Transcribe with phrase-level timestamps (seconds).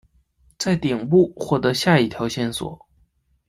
[0.57, 2.87] 在顶部获得下一条线索。